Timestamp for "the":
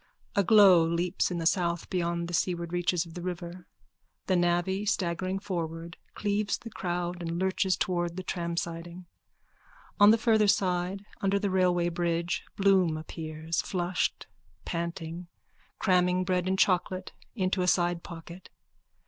1.37-1.45, 2.27-2.33, 3.13-3.21, 4.25-4.35, 6.57-6.71, 8.15-8.23, 10.09-10.17, 11.37-11.51